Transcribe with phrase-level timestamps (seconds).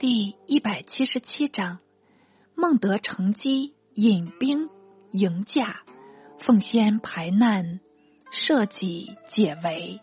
[0.00, 1.78] 第一百七十七章：
[2.54, 4.70] 孟德乘机引兵
[5.10, 5.82] 迎驾，
[6.38, 7.80] 奉先排难，
[8.30, 10.00] 设己解围。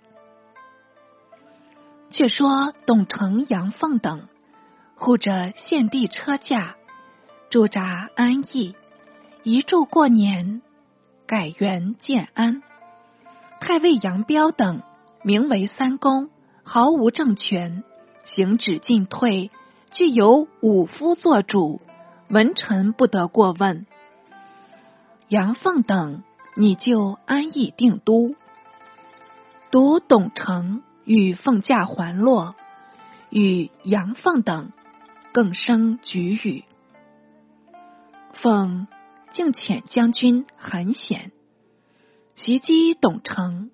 [2.12, 4.28] 却说董承、杨凤等
[4.94, 6.76] 护着献帝车驾，
[7.50, 8.76] 驻扎安邑，
[9.42, 10.62] 一住过年，
[11.26, 12.62] 改元建安。
[13.60, 14.84] 太尉杨彪等
[15.24, 16.30] 名为三公，
[16.62, 17.84] 毫无政权，
[18.26, 19.50] 行止进退。
[19.92, 21.82] 具有武夫做主，
[22.30, 23.86] 文臣不得过问。
[25.30, 26.24] 杨凤等
[26.56, 28.36] 你就安邑定都，
[29.72, 32.56] 独董承与凤驾还落，
[33.30, 34.72] 与杨凤等
[35.32, 36.64] 更生举语。
[38.34, 38.88] 凤
[39.32, 41.32] 竟遣将军韩显
[42.36, 43.72] 袭击董承，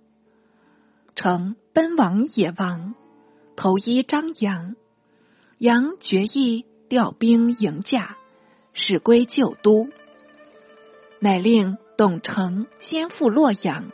[1.16, 2.96] 承奔往野王，
[3.56, 4.76] 投依张扬。
[5.64, 8.18] 杨决意调兵迎驾，
[8.74, 9.88] 使归旧都，
[11.22, 13.86] 乃令董承先赴洛阳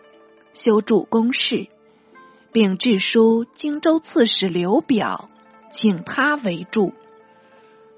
[0.55, 1.67] 修筑宫室，
[2.51, 5.29] 并致书荆州刺史刘表，
[5.71, 6.91] 请他为助。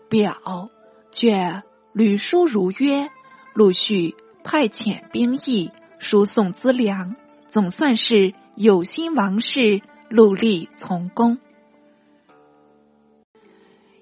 [0.09, 0.69] 表
[1.13, 1.63] 却
[1.93, 3.09] 屡书如约，
[3.53, 7.15] 陆续派遣兵役，输送资粮，
[7.47, 11.37] 总算是有心王室，戮力从公。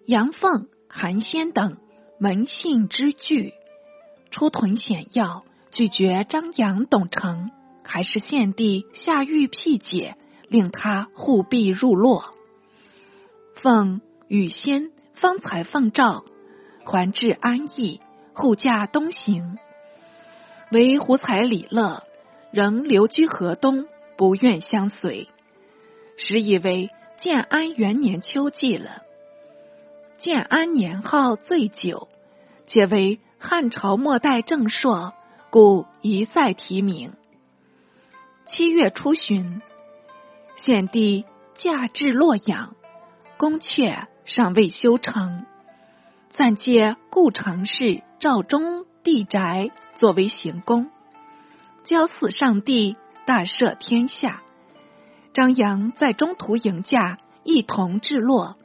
[0.10, 1.78] 杨凤、韩先等
[2.18, 3.54] 门信之惧，
[4.32, 7.52] 出屯险要，拒绝张扬、董承，
[7.84, 12.34] 还是献帝下谕辟解，令他护庇入洛。
[13.54, 16.26] 凤与先方才奉诏，
[16.84, 18.02] 还至安邑，
[18.34, 19.60] 护驾东行。
[20.72, 22.02] 唯胡才、李乐
[22.52, 23.86] 仍留居河东，
[24.18, 25.28] 不愿相随。
[26.18, 29.04] 时以为建安元年秋季了。
[30.20, 32.10] 建安年号最久，
[32.68, 35.14] 且为汉朝末代正朔，
[35.50, 37.14] 故一再提名。
[38.46, 39.62] 七月初旬，
[40.62, 41.24] 献帝
[41.56, 42.76] 驾至洛阳，
[43.38, 45.46] 宫阙尚未修成，
[46.32, 50.92] 暂借故城市赵中地宅作为行宫，
[51.86, 54.42] 交祀上帝，大赦天下。
[55.34, 58.58] 张扬在中途迎驾，一同至洛，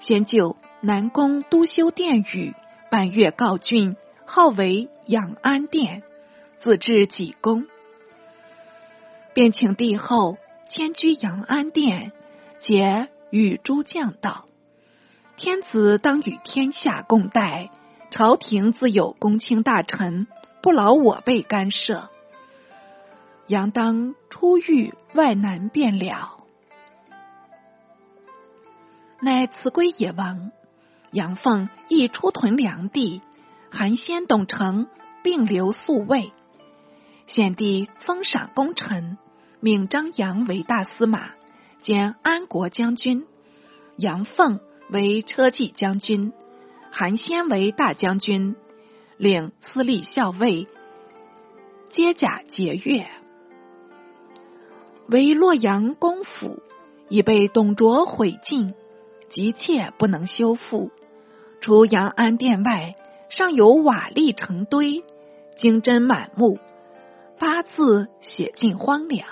[0.00, 0.56] 先就。
[0.80, 2.54] 南宫都修殿宇，
[2.88, 6.04] 半月告竣，号为养安殿，
[6.60, 7.66] 自置己宫，
[9.34, 12.12] 便请帝后迁居养安殿，
[12.60, 14.44] 皆与诸将道：
[15.36, 17.70] 天子当与天下共戴，
[18.12, 20.28] 朝廷自有公卿大臣，
[20.62, 22.08] 不劳我辈干涉。
[23.48, 26.44] 杨当出狱外难便了，
[29.20, 30.52] 乃辞归野王。
[31.10, 33.22] 杨凤亦出屯梁地，
[33.70, 34.88] 韩先、董承
[35.22, 36.32] 并留宿卫。
[37.26, 39.16] 献帝封赏功臣，
[39.60, 41.30] 命张扬为大司马
[41.80, 43.26] 兼安国将军，
[43.96, 44.60] 杨凤
[44.90, 46.32] 为车骑将军，
[46.90, 48.54] 韩先为大将军，
[49.16, 50.68] 领司隶校尉，
[51.90, 53.06] 皆甲节钺。
[55.08, 56.62] 为洛阳公府
[57.08, 58.74] 已被董卓毁尽，
[59.30, 60.90] 急切不能修复。
[61.60, 62.96] 除阳安殿外，
[63.28, 65.04] 尚有瓦砾成堆，
[65.56, 66.58] 金针满目，
[67.38, 69.26] 八字写尽荒凉，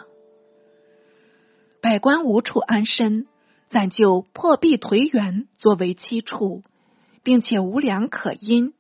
[1.81, 3.27] 百官无处安身，
[3.69, 6.63] 暂就破壁颓垣作为栖处，
[7.23, 8.75] 并且无粮可因，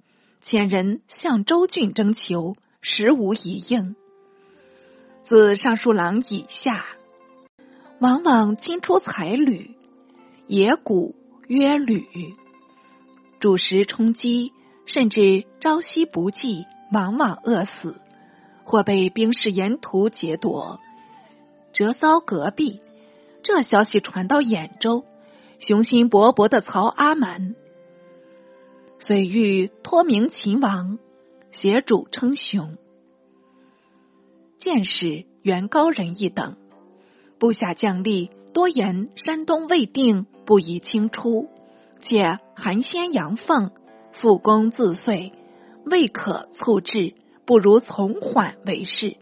[0.44, 3.96] 遣人向周郡征求，实无一应。
[5.22, 6.84] 自尚书郎以下，
[8.00, 9.70] 往往亲出才旅，
[10.46, 11.14] 野谷
[11.48, 12.04] 曰旅。
[13.46, 14.52] 主食充饥，
[14.86, 17.94] 甚至朝夕不济，往往饿死，
[18.64, 20.80] 或被兵士沿途劫夺，
[21.72, 22.80] 折遭隔壁。
[23.44, 25.04] 这消息传到兖州，
[25.60, 27.54] 雄心勃勃的曹阿瞒
[28.98, 30.98] 遂欲托名秦王，
[31.52, 32.76] 协主称雄。
[34.58, 36.56] 见识元高人一等
[37.38, 41.48] 部下将吏多言山东未定，不宜轻出。
[42.08, 43.72] 且韩先、杨凤
[44.12, 45.32] 复功自遂，
[45.84, 47.14] 未可促至，
[47.44, 49.16] 不如从缓为是。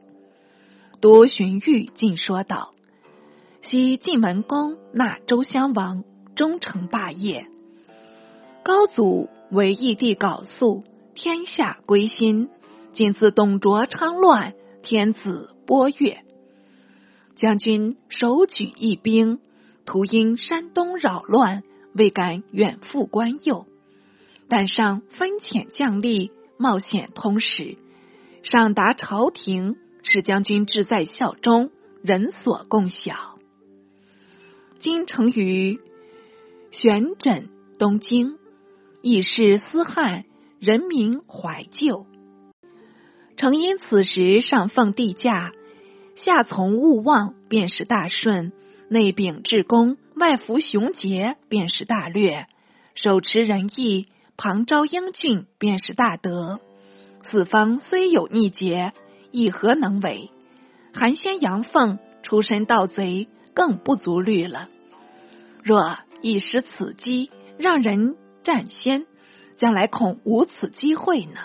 [1.00, 2.74] 独荀彧进说道
[3.62, 6.04] ：“昔晋文公纳周襄王，
[6.36, 7.46] 终成霸业。
[8.62, 10.84] 高祖为义帝缟素，
[11.14, 12.50] 天下归心。
[12.92, 14.52] 今自董卓昌乱，
[14.82, 16.18] 天子波越。
[17.34, 19.40] 将军手举一兵，
[19.86, 21.62] 图因山东扰乱。”
[21.94, 23.66] 未敢远赴关右，
[24.48, 27.76] 但上分遣将吏冒险通使，
[28.42, 31.70] 上达朝廷，使将军志在效忠，
[32.02, 33.38] 人所共晓。
[34.80, 35.80] 今成于
[36.72, 37.48] 玄枕
[37.78, 38.38] 东京，
[39.00, 40.24] 亦是思汉，
[40.58, 42.06] 人民怀旧。
[43.36, 45.52] 诚因此时上奉帝驾，
[46.16, 48.50] 下从勿忘，便是大顺；
[48.88, 52.46] 内秉至公，外服雄杰，便是大略；
[52.94, 54.06] 手持仁义，
[54.36, 56.60] 旁招英俊，便是大德。
[57.28, 58.92] 四方虽有逆节，
[59.32, 60.30] 亦何能为？
[60.92, 64.68] 韩先杨凤出身盗贼，更不足虑了。
[65.64, 68.14] 若一时此机，让人
[68.44, 69.06] 占先，
[69.56, 71.40] 将来恐无此机会呢。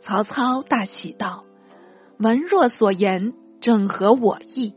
[0.00, 1.44] 曹操大喜道
[2.18, 4.72] ：“文若所言，正合我意。”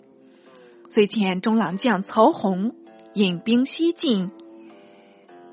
[0.94, 2.76] 遂遣中郎将曹洪
[3.14, 4.32] 引兵西进，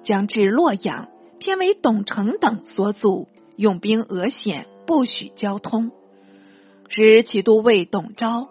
[0.02, 1.08] 将至洛阳，
[1.38, 5.90] 偏为董承等所阻，用兵讹险，不许交通。
[6.88, 8.48] 使其都尉董昭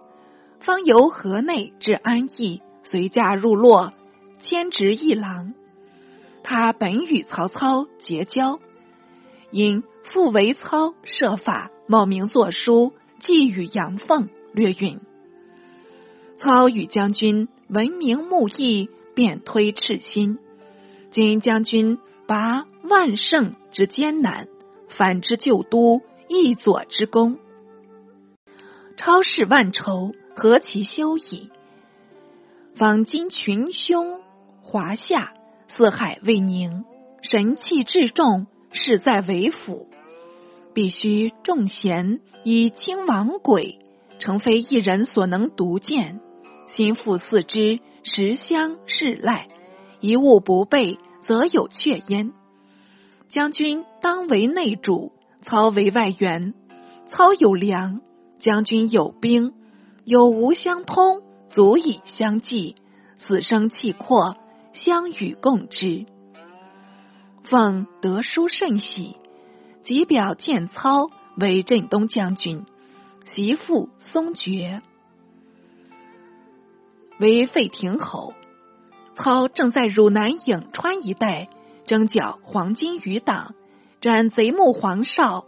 [0.60, 2.62] 方由河内至安邑。
[2.84, 3.92] 随驾入洛，
[4.40, 5.54] 迁职一郎。
[6.42, 8.60] 他本与曹操结交，
[9.52, 15.02] 因父为操设法冒名作书，寄与杨凤，略允。
[16.38, 20.38] 操与将军闻名目义，便推赤心。
[21.12, 21.98] 今将军
[22.28, 24.48] 拔万乘之艰难，
[24.90, 27.40] 反之旧都，一佐之功，
[28.98, 31.50] 超世万筹，何其休矣！
[32.76, 34.22] 方今群凶
[34.62, 35.34] 华夏，
[35.68, 36.86] 四海未宁，
[37.24, 39.90] 神气至重，势在为辅。
[40.76, 43.80] 必须众贤以清王轨，
[44.20, 46.20] 诚非一人所能独见。
[46.68, 49.48] 心腹四之，实相是赖。
[50.00, 52.32] 一物不备，则有却焉。
[53.30, 55.12] 将军当为内主，
[55.42, 56.54] 操为外援。
[57.08, 58.02] 操有粮，
[58.40, 59.54] 将军有兵，
[60.06, 61.24] 有无相通。
[61.50, 62.76] 足以相济，
[63.18, 64.36] 死生契阔，
[64.74, 66.06] 相与共之。
[67.44, 69.16] 奉得书甚喜，
[69.82, 72.66] 即表见操为镇东将军，
[73.32, 74.82] 袭父松爵
[77.20, 78.34] 为废亭侯。
[79.16, 81.50] 操正在汝南颍川一带
[81.86, 83.56] 征剿黄巾余党，
[84.00, 85.46] 斩贼目黄绍，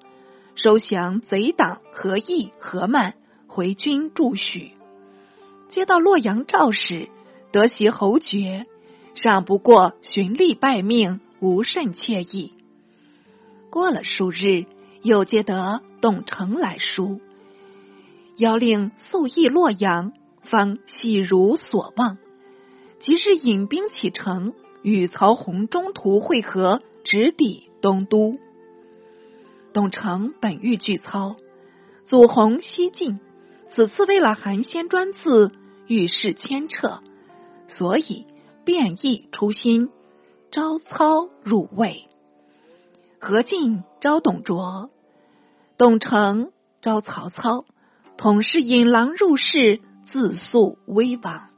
[0.56, 3.14] 收降贼党何义、何曼，
[3.48, 4.72] 回军驻许。
[5.70, 7.10] 接到洛阳诏使，
[7.52, 8.66] 得袭侯爵，
[9.14, 12.54] 尚不过循吏拜命，无甚惬意。
[13.70, 14.66] 过了数日，
[15.04, 17.22] 又接得董承来书，
[18.36, 20.12] 要令速诣洛阳，
[20.50, 22.18] 方喜如所望。
[23.00, 28.38] 即日引兵启程，与曹洪中途会合，直抵东都。
[29.72, 31.36] 董承本欲拒操，
[32.04, 33.20] 祖洪西进，
[33.70, 35.52] 此次为了韩先专自。
[35.88, 37.02] 遇事牵扯，
[37.68, 38.28] 所以
[38.64, 39.90] 变异出心，
[40.52, 42.06] 招操入魏。
[43.20, 44.92] 何进招董卓，
[45.78, 47.66] 董承招曹操，
[48.18, 49.82] 统是引狼入室，
[50.12, 51.50] 自诉威王。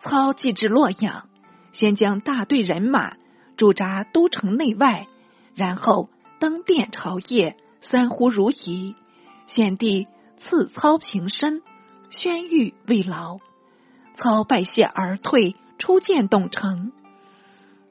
[0.00, 1.28] 操既至洛阳，
[1.72, 3.16] 先将大队人马
[3.56, 5.06] 驻扎都城内外，
[5.54, 6.08] 然后
[6.38, 8.94] 登殿朝谒，三呼如仪。
[9.46, 10.06] 献帝
[10.38, 11.62] 赐操平身。
[12.10, 13.38] 宣谕未劳，
[14.16, 15.54] 操拜谢而退。
[15.78, 16.92] 初见董承，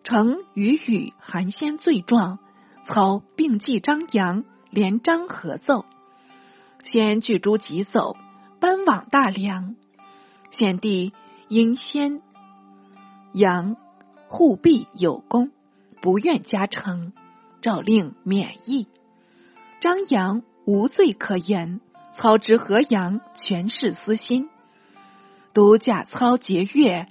[0.03, 2.37] 承与与韩先罪状，
[2.83, 5.85] 操并记张扬，连章合奏。
[6.83, 8.17] 先据诸急走，
[8.59, 9.75] 奔往大梁。
[10.51, 11.13] 献帝
[11.47, 12.21] 因先
[13.33, 13.75] 杨
[14.27, 15.51] 护弼有功，
[16.01, 17.13] 不愿加成，
[17.61, 18.87] 诏令免役。
[19.79, 21.81] 张扬无罪可言。
[22.17, 24.49] 操之河阳，权势私心。
[25.53, 27.07] 独假操节钺，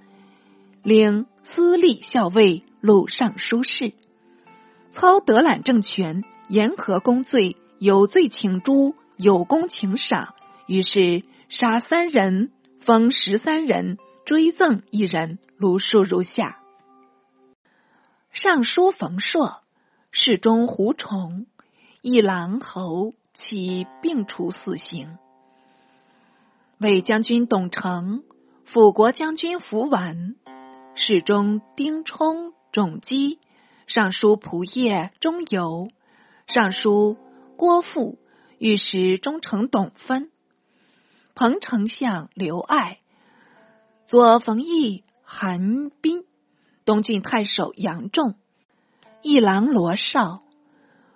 [0.83, 3.95] 领司隶校尉、录尚书事。
[4.91, 10.35] 操得揽政权，言和公罪，有罪请诛，有功请赏。
[10.67, 15.39] 于是杀三人，封十三人，追赠一人。
[15.57, 16.59] 如数如下：
[18.33, 19.63] 尚书冯硕，
[20.11, 21.47] 侍中胡崇，
[22.03, 23.15] 一郎侯。
[23.41, 25.17] 其并处死刑。
[26.81, 28.25] 魏将军董承、
[28.65, 30.35] 辅国将军符完、
[30.97, 33.39] 侍中丁冲、种基、
[33.87, 35.91] 尚书仆射钟繇、
[36.49, 37.17] 尚书
[37.57, 38.19] 郭富、
[38.59, 40.33] 御史中丞董分、
[41.39, 42.99] 彭丞相刘爱、
[44.07, 46.25] 左冯翊、韩斌
[46.85, 48.35] 东郡太守杨仲，
[49.23, 50.43] 一郎罗绍，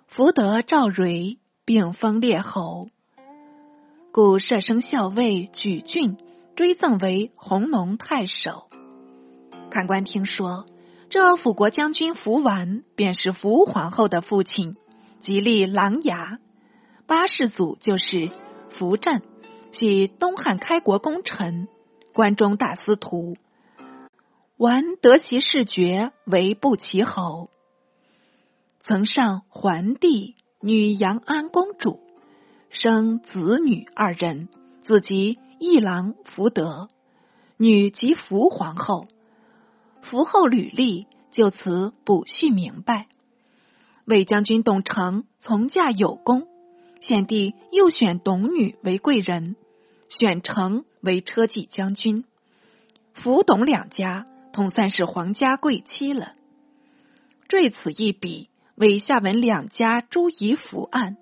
[0.07, 2.87] 福德赵蕊，并封列侯。
[4.13, 6.15] 故舍生校尉举郡
[6.55, 8.69] 追赠为弘农太守。
[9.71, 10.65] 看官听说，
[11.09, 14.77] 这辅国将军福完便是福皇后的父亲，
[15.19, 16.37] 吉利琅琊。
[17.07, 18.31] 八世祖就是
[18.69, 19.21] 福镇，
[19.73, 21.67] 即东汉开国功臣，
[22.13, 23.35] 关中大司徒。
[24.55, 27.49] 完得其世爵为不齐侯，
[28.81, 31.99] 曾上桓帝，女杨安公主。
[32.69, 34.47] 生子女二人，
[34.83, 36.89] 子即一郎福德，
[37.57, 39.07] 女即福皇后。
[40.03, 43.07] 福后履历就此补叙明白。
[44.05, 46.47] 魏将军董承从嫁有功，
[47.01, 49.55] 献帝又选董女为贵人，
[50.19, 52.23] 选成为车骑将军。
[53.13, 56.33] 福董两家统算是皇家贵戚了。
[57.47, 61.17] 坠此一笔，为下文两家诸夷伏案。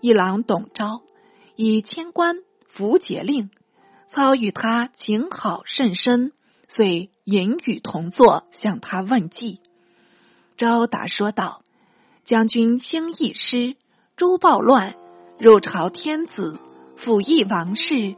[0.00, 1.02] 一郎董昭
[1.56, 2.36] 以迁官
[2.68, 3.50] 符节令，
[4.08, 6.32] 操与他情好甚深，
[6.68, 9.60] 遂引语同坐，向他问计。
[10.56, 11.62] 昭达说道
[12.24, 13.76] ：“将军兴义师，
[14.16, 14.94] 诛暴乱，
[15.40, 16.58] 入朝天子，
[16.98, 18.16] 辅翼王室，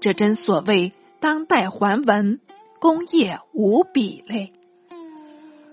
[0.00, 2.40] 这真所谓当代桓文，
[2.80, 4.52] 功业无比嘞。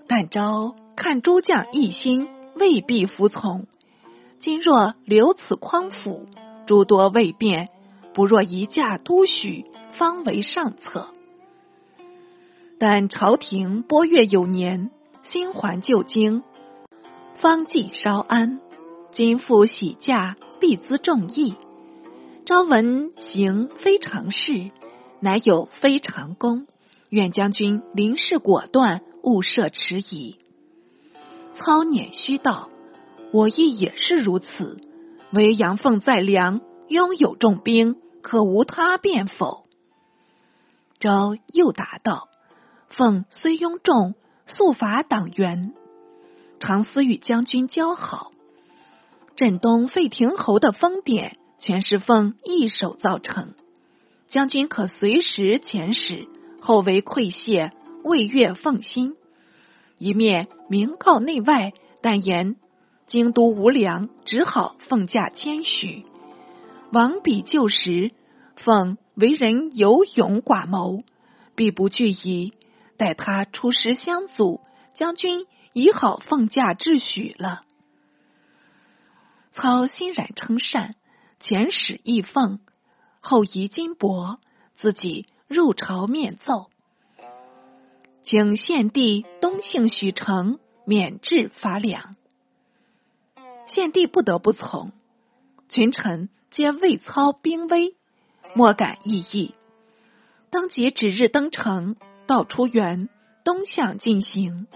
[0.06, 3.66] 但昭看诸将一心，未必服从。”
[4.38, 6.26] 今若留此匡辅，
[6.66, 7.70] 诸多未变，
[8.12, 11.08] 不若移驾都许，方为上策。
[12.78, 14.90] 但朝廷拨阅有年，
[15.28, 16.44] 新还旧京，
[17.36, 18.60] 方既稍安。
[19.12, 21.54] 今复喜驾，必资众议。
[22.46, 24.70] 朝闻行非常事，
[25.20, 26.66] 乃有非常功，
[27.08, 30.36] 愿将军临事果断，勿设迟疑。
[31.54, 32.68] 操辇虚道。
[33.32, 34.76] 我亦也是如此，
[35.32, 39.64] 唯杨奉在梁，拥有重兵，可无他变否？
[41.00, 42.28] 昭又答道
[42.90, 44.14] ：“凤虽拥众，
[44.46, 45.72] 素伐党员，
[46.60, 48.32] 常思与将军交好。
[49.34, 53.54] 镇东废亭侯的封典，全是奉一手造成。
[54.28, 56.28] 将军可随时遣使，
[56.60, 59.16] 后为馈谢，未悦奉心。
[59.96, 62.56] 一面明告内外，但言。”
[63.06, 66.04] 京都无粮，只好奉驾迁许。
[66.92, 68.12] 王比旧时，
[68.56, 71.02] 奉为人有勇寡谋，
[71.54, 72.52] 必不惧疑。
[72.98, 74.60] 待他出师相阻，
[74.94, 77.62] 将军已好奉驾致许了。
[79.52, 80.94] 操欣然称善，
[81.40, 82.60] 前使义奉，
[83.20, 84.38] 后移金帛，
[84.76, 86.70] 自己入朝面奏，
[88.22, 92.16] 请献帝东幸许城，免制发粮。
[93.66, 94.92] 献帝不得不从，
[95.68, 97.94] 群臣皆畏操兵威，
[98.54, 99.54] 莫敢异议。
[100.50, 103.08] 当即指日登城，到出园，
[103.42, 104.66] 东向进行。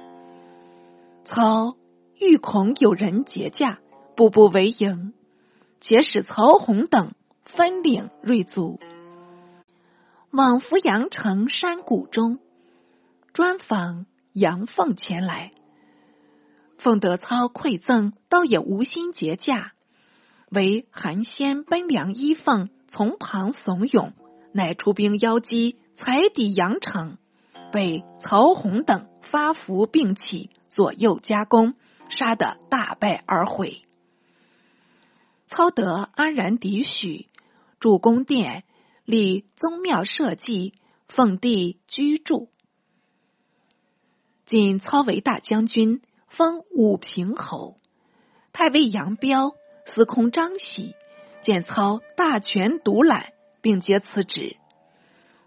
[1.25, 1.77] 操
[2.19, 3.79] 欲恐有人劫驾，
[4.17, 5.15] 步步为营，
[5.81, 7.13] 且使曹洪等
[7.45, 8.81] 分领锐卒，
[10.31, 12.39] 往扶阳城山谷中，
[13.33, 15.53] 专访杨凤前来。
[16.79, 19.73] 奉德操馈赠，倒也无心结驾，
[20.51, 24.13] 唯韩先奔粮衣凤从旁怂恿，
[24.53, 27.19] 乃出兵邀击，才抵阳城，
[27.73, 31.75] 被曹洪等发伏并起，左右夹攻，
[32.11, 33.83] 杀得大败而回。
[35.49, 37.29] 操德安然抵许，
[37.81, 38.65] 筑宫殿，
[39.05, 40.75] 立宗庙社稷，
[41.09, 42.49] 奉帝居住。
[44.47, 46.01] 今操为大将军。
[46.31, 47.79] 封武平侯，
[48.53, 49.53] 太尉杨彪、
[49.87, 50.95] 司空张喜
[51.43, 54.59] 见操大权独揽，并皆辞职。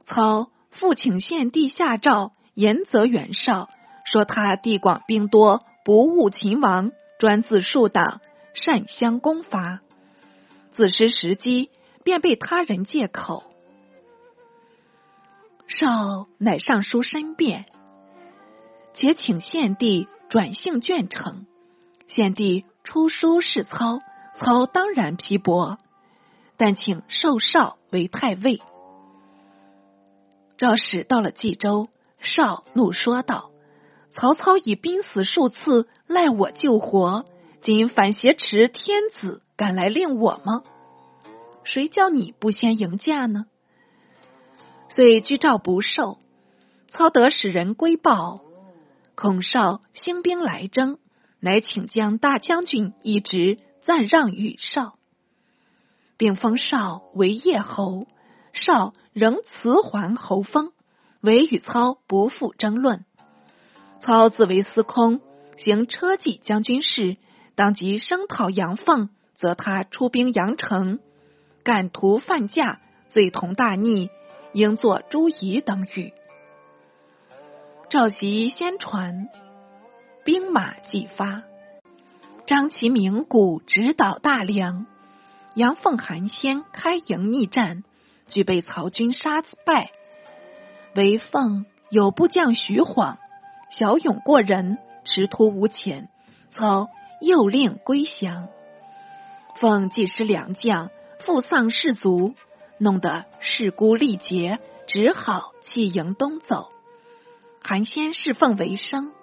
[0.05, 3.69] 操复请献帝下诏，严责袁绍，
[4.05, 8.19] 说他地广兵多，不务秦王，专自树党，
[8.55, 9.81] 擅相攻伐，
[10.71, 11.69] 自失时机，
[12.03, 13.43] 便被他人借口。
[15.67, 17.65] 少乃上书申辩，
[18.93, 20.07] 且请献帝。
[20.29, 21.45] 转性眷城，
[22.07, 23.99] 献帝出书示操，
[24.39, 25.77] 操当然批驳，
[26.55, 28.61] 但请授少为太尉。
[30.57, 31.89] 赵使到了冀州，
[32.21, 33.51] 少怒说道
[34.09, 37.25] ：“曹操以兵死数次，赖我救活，
[37.59, 40.63] 今反挟持天子，敢来令我吗？
[41.63, 43.45] 谁叫你不先迎驾呢？”
[44.89, 46.17] 遂居诏不受。
[46.87, 48.41] 操得使人归报。
[49.13, 50.97] 孔少兴兵来征，
[51.39, 54.95] 乃请将大将军一职暂让与少，
[56.17, 58.07] 并封少为叶侯。
[58.53, 60.71] 少仍辞还侯封，
[61.21, 63.05] 唯与操不复争论。
[63.99, 65.21] 操自为司空，
[65.57, 67.17] 行车骑将军事，
[67.53, 69.09] 当即声讨杨凤，
[69.41, 70.99] 则他出兵阳城，
[71.63, 72.79] 敢图犯驾，
[73.09, 74.11] 罪同大逆，
[74.53, 76.13] 应作诛夷等语。
[77.89, 79.29] 赵袭先传，
[80.23, 81.41] 兵马既发，
[82.45, 84.85] 张其鸣鼓指导大梁。
[85.55, 87.83] 杨凤、韩先开营逆战。
[88.27, 89.91] 俱被曹军杀败，
[90.95, 93.17] 唯凤有部将徐晃
[93.71, 96.07] 骁勇过人，持突无前，
[96.51, 98.47] 操又令归降。
[99.61, 100.89] 凤既失良将，
[101.19, 102.33] 父丧士卒，
[102.79, 106.71] 弄得势孤力竭，只好弃营东走。
[107.61, 109.13] 韩先侍奉为生，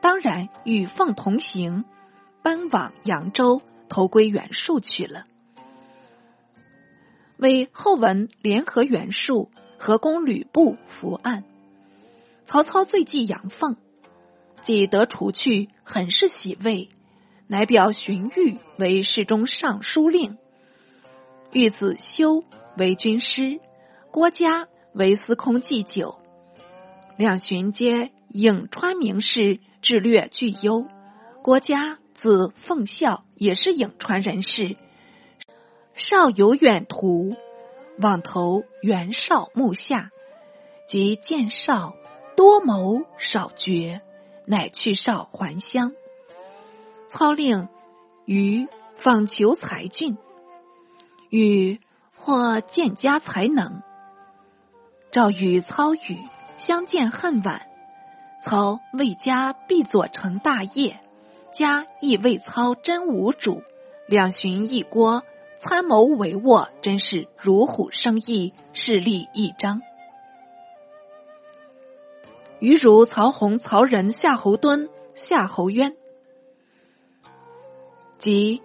[0.00, 1.84] 当然与凤同行，
[2.40, 5.24] 奔往扬州，投归袁术去了。
[7.36, 11.42] 为后文联合袁术合攻吕布伏案，
[12.46, 13.76] 曹操最忌杨凤，
[14.62, 16.90] 既得除去，很是喜慰，
[17.50, 20.38] 乃表荀彧为侍中尚书令，
[21.50, 22.44] 彧子修
[22.76, 23.58] 为军师，
[24.12, 26.20] 郭嘉为司空祭酒，
[27.16, 30.86] 两荀皆颍川名士，智略具优。
[31.42, 34.76] 郭嘉字奉孝，也是颍川人士。
[35.96, 37.34] 少有远图，
[37.98, 40.10] 往投袁绍幕下，
[40.88, 41.94] 即见绍
[42.36, 44.02] 多谋少决，
[44.46, 45.94] 乃去绍还乡。
[47.12, 47.68] 操令
[48.24, 50.16] 于访求才俊，
[51.28, 51.80] 与
[52.16, 53.82] 或见家才能。
[55.10, 56.18] 赵与操语
[56.56, 57.66] 相见恨晚，
[58.44, 61.00] 操为家必做成大业，
[61.52, 63.62] 家亦为操真无主，
[64.06, 65.22] 两寻一郭。
[65.62, 69.82] 参谋帷幄，真是如虎生翼，势力一张。
[72.60, 75.96] 余如曹洪、曹仁、夏侯惇、夏侯渊，
[78.20, 78.62] 及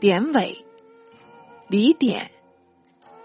[0.00, 0.64] 典韦、
[1.66, 2.30] 李典、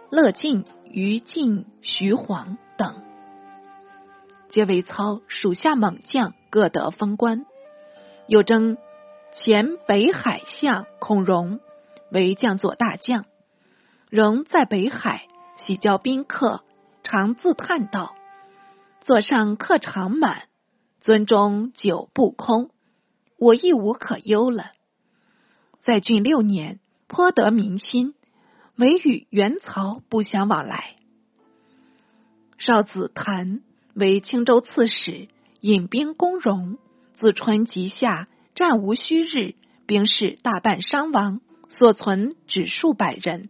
[0.10, 3.04] 乐进、于禁、徐晃等，
[4.50, 7.46] 皆为操属下猛将，各得封官。
[8.28, 8.78] 又征
[9.34, 11.60] 前北海相孔融。
[12.12, 13.26] 为将佐大将，
[14.12, 15.26] 仍在北海
[15.58, 16.63] 喜教宾客，
[17.02, 18.13] 常自叹道
[19.02, 20.43] ：“座上客常满，
[21.02, 22.69] 樽中酒不空，
[23.39, 24.72] 我亦无可忧了。”
[25.84, 28.13] 在郡六年，颇得民心，
[28.78, 30.96] 唯与元曹不相往来。
[32.58, 33.62] 少子谭
[33.93, 35.28] 为青州刺史，
[35.60, 36.78] 引兵攻荣，
[37.13, 41.41] 自春及夏，战无虚日，兵士大半伤亡。
[41.69, 43.50] 所存只数百人，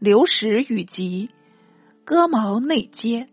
[0.00, 1.30] 流食与疾，
[2.04, 3.28] 割毛内接。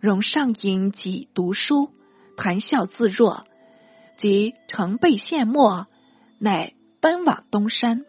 [0.00, 1.90] 荣上饮及读书，
[2.36, 3.44] 谈笑自若，
[4.18, 5.88] 即成备献没，
[6.38, 8.06] 乃奔往东山。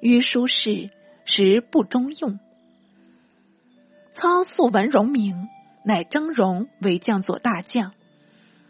[0.00, 0.88] 于书事
[1.26, 2.38] 时不中用。
[4.14, 5.46] 操素闻荣名，
[5.84, 7.92] 乃征荣为将佐大将。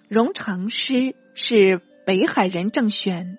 [0.08, 3.38] 荣长师是北海人郑玄。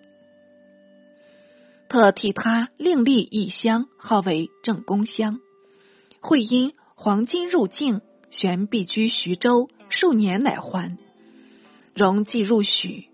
[1.90, 5.42] 特替他另立一乡，号为郑公乡。
[6.22, 8.00] 会因黄巾入境，
[8.30, 10.98] 玄避居徐州数年，乃还。
[11.94, 13.10] 荣既入许，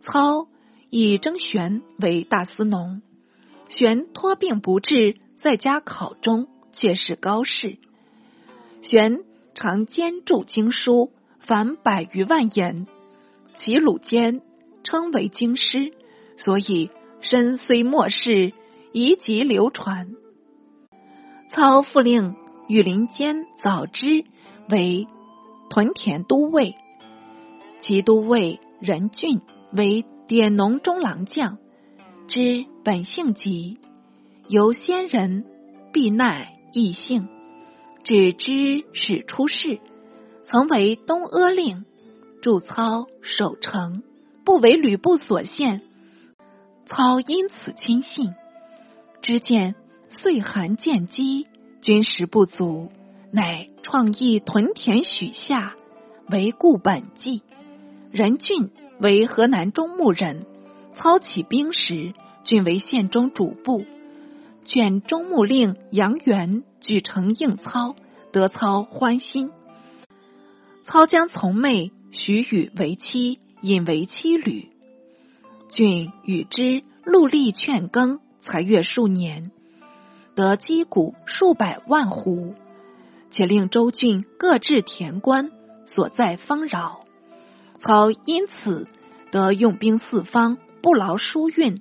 [0.00, 0.48] 操
[0.90, 3.00] 以征玄为大司农。
[3.68, 7.78] 玄托病不治，在家考中，却是高士。
[8.82, 9.20] 玄
[9.54, 12.86] 常兼著经书，凡百余万言，
[13.54, 14.42] 其鲁间
[14.84, 15.92] 称为经师，
[16.36, 16.90] 所以。
[17.22, 18.54] 身虽末世，
[18.92, 20.16] 遗籍流传。
[21.50, 22.34] 操复令
[22.66, 24.24] 羽林间早知
[24.70, 25.06] 为
[25.68, 26.76] 屯田都尉，
[27.82, 31.58] 其都尉任俊为典农中郎将。
[32.28, 33.78] 知本性急，
[34.46, 35.44] 由先人
[35.92, 37.26] 避难异姓，
[38.04, 39.80] 只知始出世，
[40.44, 41.84] 曾为东阿令，
[42.42, 44.04] 驻操守城，
[44.44, 45.82] 不为吕布所陷。
[46.86, 48.32] 操因此轻信，
[49.22, 49.74] 只见
[50.20, 51.48] 岁寒见饥，
[51.80, 52.92] 军食不足，
[53.32, 55.74] 乃创意屯田许下，
[56.28, 57.42] 为固本纪。
[58.12, 60.44] 任俊为河南中牧人，
[60.92, 62.12] 操起兵时，
[62.44, 63.84] 郡为县中主簿，
[64.64, 67.96] 劝中牧令杨元举城应操，
[68.30, 69.50] 得操欢心。
[70.84, 74.68] 操将从妹许与为妻，引为妻旅。
[75.70, 79.50] 郡与之戮力劝耕，才月数年，
[80.34, 82.54] 得击鼓数百万斛，
[83.30, 85.50] 且令州郡各置田官
[85.86, 87.04] 所在丰饶。
[87.80, 88.86] 曹因此
[89.30, 91.80] 得用兵四方，不劳疏运，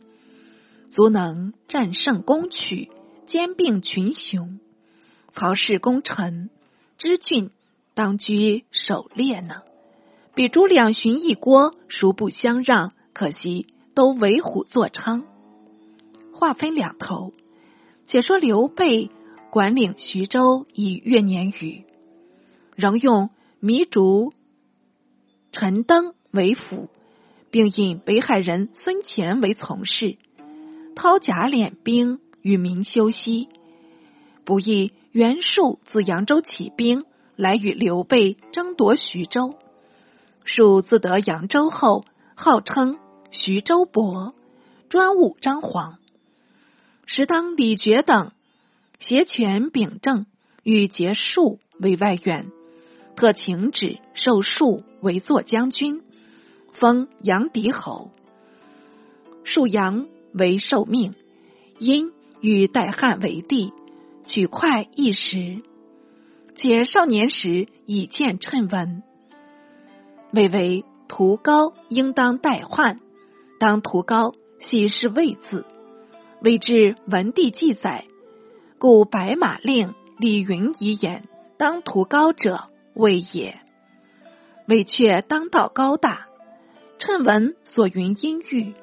[0.90, 2.90] 足能战胜攻取，
[3.28, 4.60] 兼并群雄。
[5.32, 6.50] 曹氏功臣
[6.98, 7.52] 知郡
[7.94, 9.62] 当居首列呢，
[10.34, 12.94] 比诸两巡一郭，孰不相让？
[13.14, 13.68] 可惜。
[13.96, 15.24] 都为虎作伥。
[16.32, 17.34] 话分两头，
[18.08, 19.10] 且说刘备
[19.50, 21.84] 管领徐州以月年余，
[22.78, 23.30] 仍用
[23.62, 24.32] 糜竺、
[25.52, 26.90] 陈登为辅，
[27.52, 30.18] 并引北海人孙乾为从事，
[30.96, 33.50] 掏甲敛兵与民休息。
[34.46, 39.56] 不意袁术自扬州起兵来与刘备争夺徐州。
[40.44, 42.98] 术自得扬州后，号称。
[43.32, 44.34] 徐州伯
[44.90, 46.00] 专务张黄，
[47.06, 48.32] 时当李傕等
[48.98, 50.26] 挟权秉政，
[50.64, 52.48] 欲结束为外援，
[53.20, 56.04] 特请旨授树为坐将军，
[56.72, 58.12] 封杨迪侯。
[59.44, 61.14] 树阳为受命，
[61.80, 63.74] 因与代汉为帝，
[64.24, 65.62] 取快一时。
[66.56, 69.04] 且少年时已见谶文，
[70.32, 73.02] 谓为图高应当代汉。
[73.60, 75.66] 当图高，系是魏字，
[76.42, 78.06] 谓之文帝记载，
[78.78, 81.28] 故白马令李云遗言
[81.60, 83.60] ：“当图高者，谓也。”
[84.68, 86.28] 魏却当道高大，
[87.00, 88.76] 趁文所云音喻，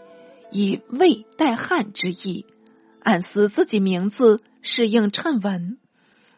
[0.50, 2.44] 以魏代汉之意，
[3.02, 5.78] 暗思自己名字适应趁文。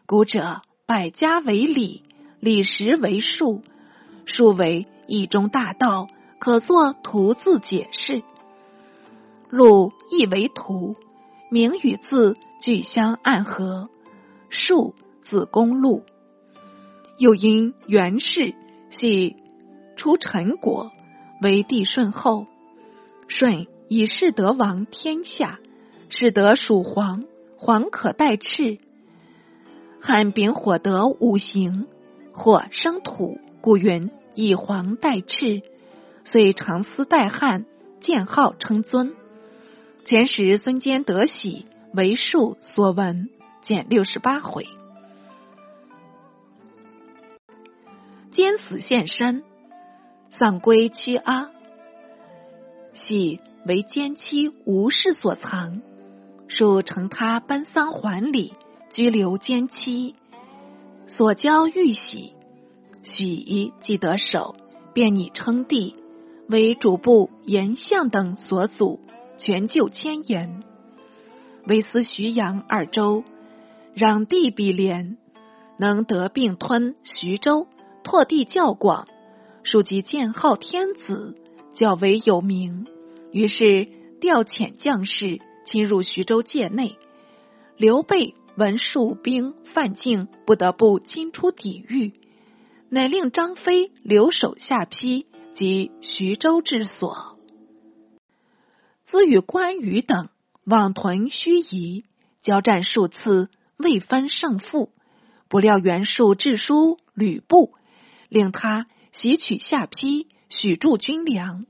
[0.05, 2.03] 古者百家为礼，
[2.39, 3.63] 礼实为数，
[4.25, 6.07] 数为一中大道。
[6.39, 8.23] 可作图字解释，
[9.49, 10.95] 路亦为图，
[11.51, 13.89] 名与字俱相暗合。
[14.47, 16.05] 数字公路，
[17.19, 18.55] 又因元氏
[18.91, 19.35] 系
[19.97, 20.89] 出陈国，
[21.41, 22.47] 为帝舜后，
[23.27, 25.59] 舜以世得王天下，
[26.07, 27.25] 使得属黄，
[27.57, 28.77] 黄可代赤。
[29.99, 31.87] 汉丙火得五行，
[32.31, 35.61] 火生土，故云以黄代赤。
[36.23, 37.65] 遂长思代汉，
[37.99, 39.13] 建号称尊。
[40.05, 43.29] 前时孙坚得喜，为数所闻，
[43.61, 44.65] 减六十八回。
[48.39, 49.43] 坚死现身，
[50.29, 51.51] 丧归屈阿。
[52.93, 55.81] 喜为奸妻吴氏所藏，
[56.47, 58.53] 属承他奔丧还礼，
[58.89, 60.15] 拘留奸妻，
[61.05, 62.31] 所交玉玺。
[63.03, 64.55] 许既得手，
[64.93, 65.97] 便拟称帝。
[66.47, 69.01] 为主簿严相等所阻，
[69.37, 70.63] 全就千言。
[71.67, 73.25] 为司徐阳二州，
[73.97, 75.17] 攘地比连，
[75.77, 77.67] 能得并吞徐州，
[78.09, 79.07] 破地较广，
[79.61, 81.35] 庶及建号天子，
[81.75, 82.87] 较为有名。
[83.31, 83.87] 于是
[84.19, 86.97] 调遣将士侵入徐州界内。
[87.77, 92.13] 刘备闻戍兵犯境，不得不亲出抵御，
[92.89, 95.27] 乃令张飞留守下邳。
[95.53, 97.37] 及徐州治所，
[99.05, 100.29] 兹与关羽等
[100.65, 102.05] 往屯盱眙，
[102.41, 104.89] 交战数次，未分胜负。
[105.47, 107.73] 不料袁术致书吕布，
[108.29, 111.65] 令他袭取下邳，许助军粮。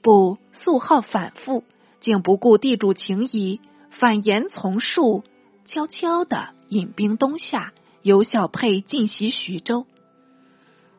[0.00, 1.62] 不素好反复，
[2.00, 5.22] 竟不顾地主情谊，反言从术，
[5.64, 9.86] 悄悄的引兵东下，由小沛进袭徐州。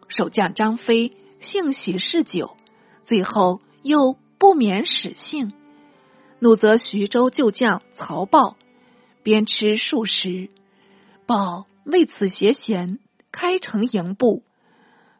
[0.07, 1.11] 守将张飞。
[1.39, 2.55] 幸喜嗜酒，
[3.03, 5.51] 最后又不免使性，
[6.39, 8.55] 怒责徐州旧将曹豹，
[9.23, 10.49] 鞭笞数十。
[11.25, 12.97] 豹为此邪嫌，
[13.33, 14.41] 开城迎步，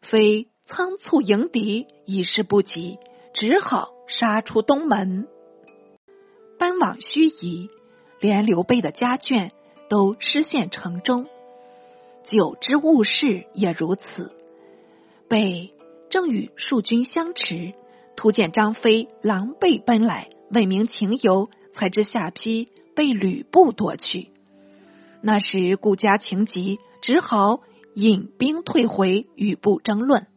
[0.04, 3.00] 非仓促迎敌，已是不及，
[3.34, 5.28] 只好杀出东门，
[6.60, 7.70] 奔往盱眙，
[8.20, 9.52] 连刘备的家眷
[9.89, 11.26] 都失陷城中。
[12.24, 14.32] 久之误事也如此，
[15.28, 15.74] 被。
[16.10, 17.74] 正与数军相持，
[18.16, 24.30] 突见张飞狼狈奔来，问明情由，才知下邳被吕布夺去。
[25.24, 27.62] 那时顾家情急，只好
[27.93, 30.27] 引兵退回，与部争论。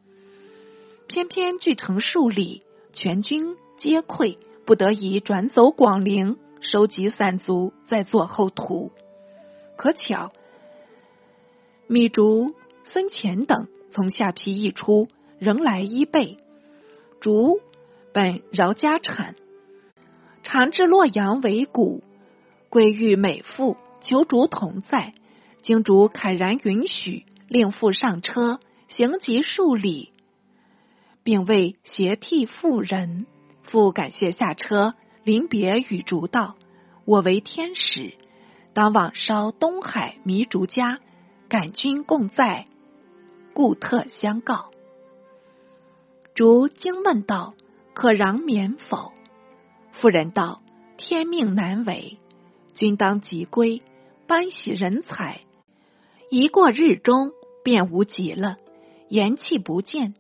[1.07, 8.93] 偏偏距城数里，全军皆溃，不得已转走广陵，收集散卒，再做后图。
[9.77, 10.33] 可巧，
[11.87, 15.09] 米竹、孙乾等从下邳一出。
[15.39, 16.39] 仍来依备，
[17.21, 17.61] 竹
[18.15, 19.37] 本饶家产，
[20.43, 22.03] 常至洛阳为谷。
[22.71, 25.13] 归遇美妇，求竹同在。
[25.61, 30.13] 经竹慨然允许，令父上车，行及数里，
[31.23, 33.27] 并为携替妇人。
[33.63, 36.57] 妇感谢下车，临别与竹道
[37.05, 38.15] ：“我为天使，
[38.75, 41.01] 当往烧东海迷竹家，
[41.49, 42.67] 感君共在，
[43.55, 44.71] 故特相告。”
[46.35, 47.55] 竹惊问道
[47.95, 49.13] ：“可让免否？”
[49.93, 50.63] 妇人道
[50.99, 52.19] ：“天命难违，
[52.75, 53.83] 君当即归，
[54.27, 55.41] 班喜人才。”
[56.29, 57.33] 一过日中，
[57.67, 58.59] 便无疾了。
[59.09, 60.15] 言气不见，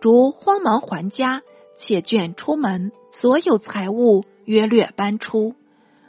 [0.00, 1.42] 如慌忙还家，
[1.76, 5.56] 且卷出门，所有财物约略搬出。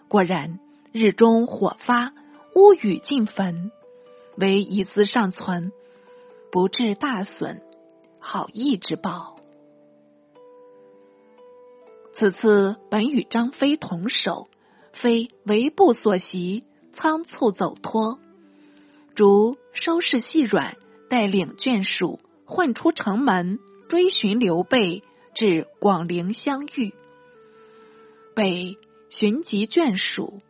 [0.07, 0.59] 果然，
[0.91, 2.13] 日中火发，
[2.53, 3.71] 屋宇尽焚，
[4.37, 5.71] 唯遗资尚存，
[6.51, 7.63] 不致大损。
[8.19, 9.37] 好意之报。
[12.13, 14.47] 此次本与张飞同守，
[14.93, 18.19] 非为部所袭，仓促走脱。
[19.15, 20.77] 如收拾细软，
[21.09, 23.59] 带领眷属混出城门，
[23.89, 25.03] 追寻刘备，
[25.35, 26.93] 至广陵相遇。
[28.33, 28.77] 北
[29.09, 30.41] 寻及眷属，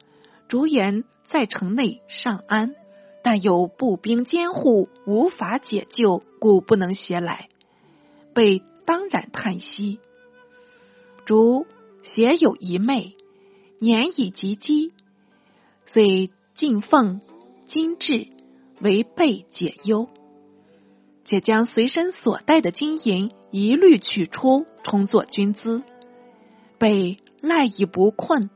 [0.48, 2.76] 竹言在城内尚安，
[3.24, 7.50] 但有步兵监护，无法解救，故不能携来。
[8.36, 10.00] 被当然叹息。
[11.26, 11.66] 竹
[12.04, 13.16] 携有一妹，
[13.80, 14.92] 年已及笄，
[15.88, 17.22] 遂进奉
[17.68, 18.35] 金质。
[18.86, 20.10] 为备解忧，
[21.24, 25.82] 且将随身所带的金银一律取出，充作军资。
[26.78, 28.52] 备赖以不困，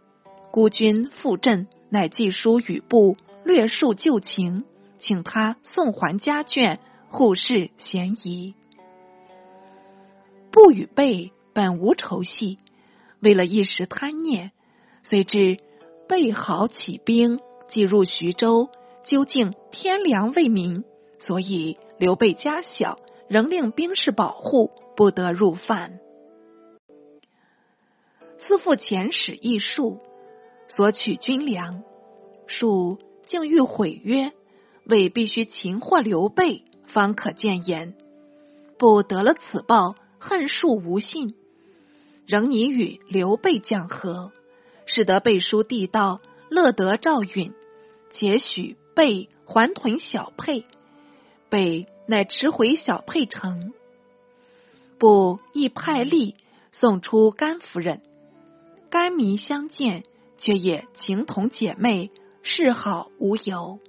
[0.52, 4.65] 孤军赴阵，乃寄书与部，略述旧情，
[5.00, 8.54] 请他送还家眷，护视嫌疑。
[10.52, 12.60] 不与备本无仇隙，
[13.20, 14.52] 为了一时贪念，
[15.02, 15.58] 遂至
[16.08, 18.70] 备好起兵，即入徐州。
[19.10, 20.84] 究竟天良为民，
[21.17, 26.00] 所以刘备家小，仍令兵士保护，不得入犯。
[28.38, 29.98] 思父遣使一数，
[30.67, 31.82] 索取军粮，
[32.45, 34.32] 数竟欲毁约，
[34.86, 37.95] 为必须擒获刘备，方可见言。
[38.78, 41.34] 不得了此报，恨数无信，
[42.28, 44.32] 仍拟与刘备讲和，
[44.86, 47.54] 使得背书地道，乐得赵允，
[48.12, 48.78] 且许。
[49.00, 50.66] 备还屯小沛，
[51.48, 53.72] 北乃驰回小沛城，
[54.98, 56.36] 不亦派吏
[56.74, 58.02] 送出甘夫人。
[58.90, 60.04] 甘糜相见，
[60.38, 62.12] 却也情同姐妹，
[62.44, 63.80] 示好无尤。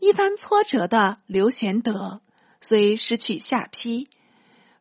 [0.00, 2.20] 一番挫折的刘玄德，
[2.60, 4.06] 虽失去下邳，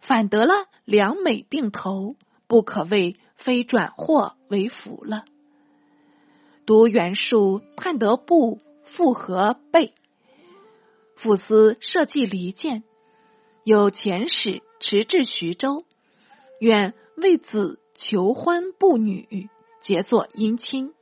[0.01, 2.17] 反得了良美定头，
[2.47, 5.23] 不可谓非转祸为福了。
[6.65, 8.59] 读袁术探得不。
[8.89, 9.93] 复合备，
[11.15, 12.83] 傅斯设计离间，
[13.63, 15.85] 有遣使持至徐州，
[16.59, 19.49] 愿为子求婚不女，
[19.81, 20.93] 结作姻亲，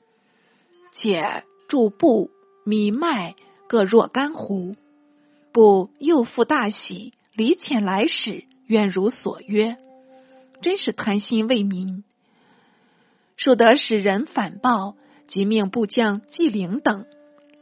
[0.92, 2.32] 且助布
[2.66, 3.36] 弥麦
[3.68, 4.76] 各若干斛。
[5.52, 9.78] 不又复大喜，离遣来使，愿如所约。
[10.62, 12.04] 真是贪心为民，
[13.38, 14.96] 数得使人反报，
[15.28, 17.06] 即命部将纪灵等。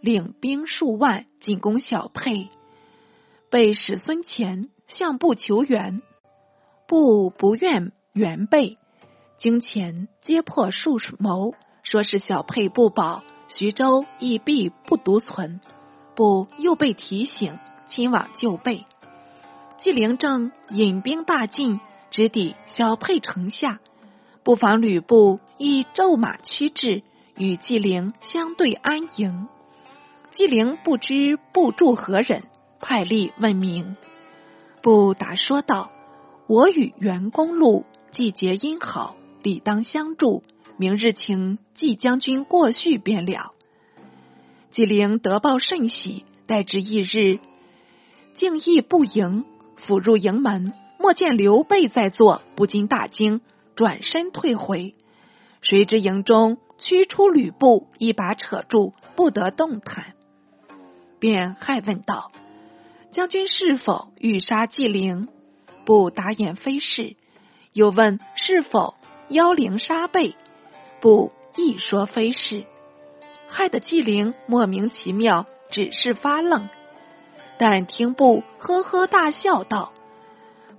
[0.04, 2.50] 领兵数万进攻小沛，
[3.50, 6.02] 被使孙乾向部求援，
[6.90, 8.78] 部不愿援备，
[9.38, 15.62] 经前揭破数谋，说是小沛不保，徐州亦必不独存。
[16.16, 18.86] 部又被提醒，亲往救备。
[19.78, 21.80] 纪灵正引兵大进，
[22.12, 23.80] 直抵小沛城下，
[24.44, 27.04] 不妨吕布亦骤马驱至，
[27.38, 29.48] 与纪灵相对安营。
[30.36, 32.42] 纪灵不知部助何人，
[32.80, 33.96] 派吏问明。
[34.82, 35.92] 不答说道
[36.50, 40.42] ：“我与袁公路季节因好，理当相助。
[40.76, 43.54] 明日请季将军过叙便了。”
[44.74, 47.38] 纪灵得报甚喜，待至翌日，
[48.34, 53.42] 竟亦不迎，甫入营门，莫见刘备在座，不禁大惊，
[53.76, 54.96] 转身退回。
[55.62, 60.16] 谁知营中驱出吕布，一把扯住，不得动弹。
[61.24, 62.34] 便害问道
[63.14, 65.30] ：“将军是否欲杀纪灵？”
[65.86, 67.16] 不答言，非是。
[67.72, 68.96] 又问是否
[69.30, 70.36] 妖灵杀备？
[71.00, 72.66] 不亦说非是。
[73.48, 76.68] 害得纪灵莫名其妙，只是发愣。
[77.58, 79.94] 但听不呵呵大笑道：“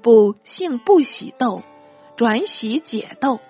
[0.05, 1.63] 不幸不喜斗，
[2.19, 3.41] 转喜解斗。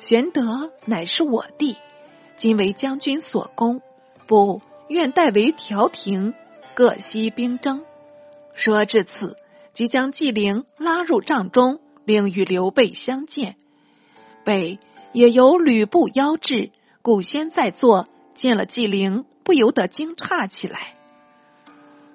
[0.00, 1.78] 玄德乃是我弟，
[2.36, 3.80] 今为将军所攻，
[4.26, 6.34] 不愿代为调停，
[6.74, 7.84] 各息兵争。
[8.54, 9.36] 说至此，
[9.74, 13.56] 即将纪灵拉入帐中，令与刘备相见。
[14.44, 14.78] 备
[15.12, 16.70] 也由吕布邀至，
[17.02, 20.94] 故先在座，见了纪灵，不由得惊诧起来。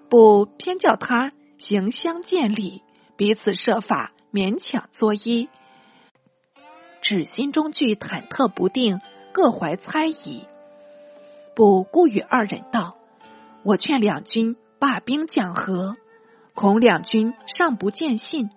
[0.09, 2.81] 不偏叫他行相见礼，
[3.17, 5.47] 彼此设法勉强作揖。
[7.01, 9.01] 只心中具忐忑不定，
[9.33, 10.45] 各怀猜疑。
[11.61, 12.95] 不顾与二人道
[13.61, 15.95] ：“我劝两军罢兵讲和，
[16.55, 18.49] 恐两军尚不见信。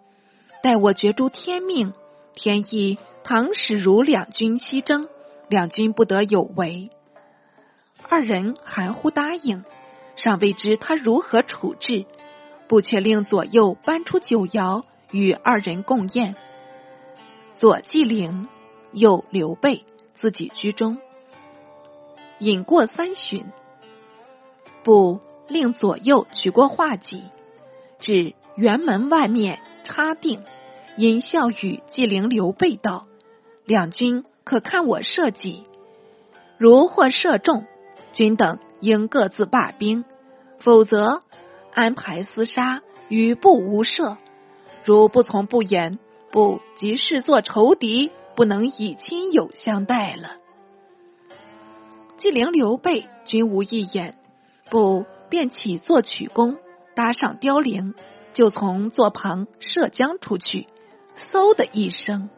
[0.62, 1.92] 待我决诸天命，
[2.32, 5.06] 天意倘使如两军西征，
[5.50, 6.88] 两军不得有违。”
[8.08, 9.64] 二人含糊答应，
[10.16, 12.06] 尚未知他如何处置，
[12.68, 16.36] 不却令左右搬出酒肴与二人共宴。
[17.54, 18.48] 左纪灵，
[18.92, 20.96] 右刘备，自己居中。
[22.44, 23.46] 饮过三巡，
[24.82, 27.22] 不令左右取过画戟，
[28.00, 30.42] 至辕门外面插定，
[30.98, 33.06] 因笑语纪灵、刘备道
[33.64, 35.64] ：“两军可看我射戟，
[36.58, 37.64] 如或射中，
[38.12, 40.04] 君等应各自罢兵；
[40.58, 41.22] 否则
[41.72, 44.18] 安排厮杀，与不无涉。
[44.84, 45.98] 如不从不言。”
[46.34, 50.38] 不即视作仇敌，不能以亲友相待了。
[52.24, 54.16] 纪灵、刘备均无一言，
[54.70, 56.56] 不便起坐取弓，
[56.96, 57.92] 搭上雕翎，
[58.32, 60.66] 就从座旁射将出去。
[61.30, 62.30] 嗖的一声，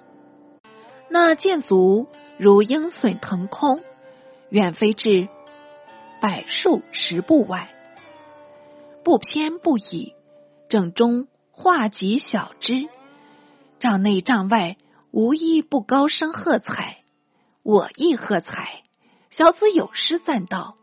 [1.09, 3.81] 那箭足如鹰隼腾空，
[4.49, 5.29] 远飞至
[6.21, 7.71] 百数十步外，
[9.05, 10.15] 不偏不倚，
[10.69, 12.89] 正中画戟小枝。
[13.79, 14.79] 帐内帐外
[15.13, 17.05] 无一不高声喝彩，
[17.63, 18.83] 我亦喝彩。
[19.37, 20.77] 小子有诗赞道：“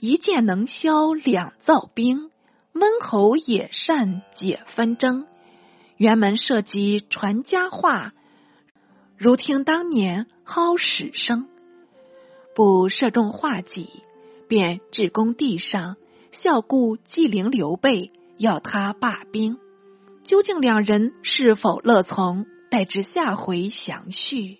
[0.00, 2.30] 一箭能消两灶兵，
[2.72, 5.26] 温侯也善解纷争。
[5.98, 8.14] 辕门射戟传佳话，
[9.18, 11.46] 如听当年蒿史声。”
[12.56, 14.02] 不射中画戟，
[14.48, 15.96] 便至宫地上，
[16.32, 19.58] 笑顾纪灵、刘备，要他罢兵。
[20.24, 22.46] 究竟两人是否乐从？
[22.70, 24.58] 待至下回详叙。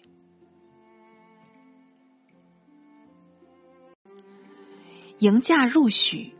[5.18, 6.32] 迎驾入许，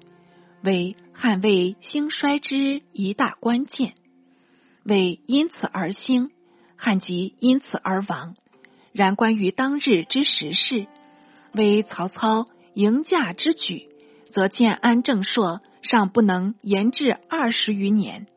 [0.63, 3.95] 为汉魏兴衰之一大关键。
[4.85, 6.31] 魏因此而兴，
[6.77, 8.37] 汉即因此而亡。
[8.93, 10.87] 然关于当日之时事，
[11.53, 13.89] 为曹操迎驾之举，
[14.31, 18.29] 则建安正朔尚不能延至二十余年。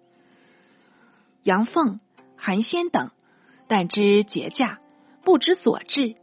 [1.43, 1.99] 杨凤、
[2.35, 3.11] 韩先等，
[3.67, 4.79] 但知节驾，
[5.23, 6.15] 不知所至。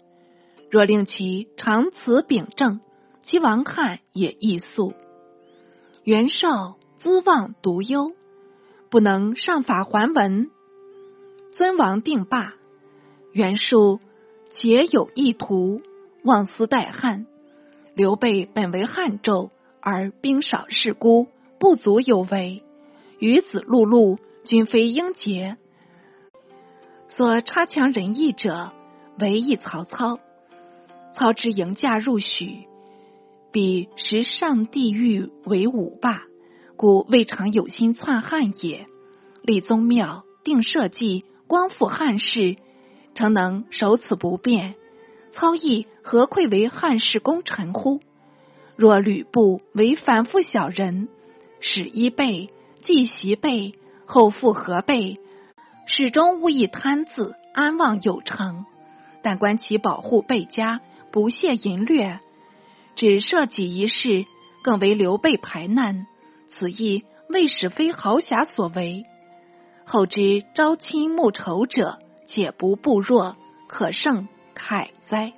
[0.72, 2.80] 若令其长此秉政，
[3.28, 4.94] 其王汉也易速。
[6.02, 8.12] 袁绍资望独优，
[8.88, 10.50] 不能上法还文，
[11.52, 12.54] 尊王定霸。
[13.32, 14.00] 袁术
[14.50, 15.82] 且有意图，
[16.24, 17.26] 妄思代汉。
[17.94, 21.26] 刘备本为汉胄，而兵少势孤，
[21.60, 22.62] 不足有为。
[23.18, 24.18] 与子路路。
[24.44, 25.58] 均非英杰，
[27.10, 28.72] 所差强人意者，
[29.18, 30.20] 唯一曹操。
[31.12, 32.66] 操之迎驾入许，
[33.50, 36.22] 彼时上帝欲为武霸，
[36.76, 38.86] 故未尝有心篡汉也。
[39.42, 42.56] 立宗庙，定社稷，光复汉室，
[43.14, 44.74] 诚能守此不变。
[45.30, 48.00] 操亦何愧为汉室功臣乎？
[48.76, 51.08] 若吕布为反复小人，
[51.60, 52.50] 使一辈，
[52.82, 53.74] 继袭辈。
[54.10, 55.20] 后复何备，
[55.86, 58.64] 始终无一贪字，安望有成。
[59.22, 60.80] 但观其保护备家，
[61.10, 62.20] 不懈淫掠，
[62.98, 64.26] 只涉己一事，
[64.64, 66.08] 更为刘备排难。
[66.48, 69.04] 此意未使非豪侠所为。
[69.86, 73.36] 后知朝亲暮仇者，且不不若，
[73.68, 75.34] 可胜慨哉。